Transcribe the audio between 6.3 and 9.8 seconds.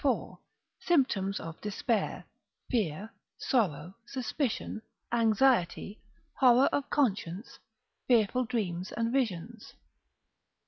Horror of Conscience, Fearful Dreams and Visions.